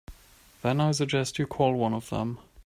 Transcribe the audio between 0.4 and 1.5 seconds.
Then I suggest you